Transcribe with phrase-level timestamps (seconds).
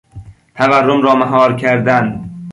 [0.55, 2.29] تورم را مهار کردن